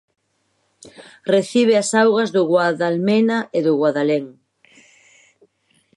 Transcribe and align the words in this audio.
Recibe 1.33 1.73
as 1.81 1.89
augas 2.03 2.29
do 2.35 2.41
Guadalmena 2.51 3.37
e 3.57 3.59
do 3.65 3.73
Guadalén. 3.79 4.25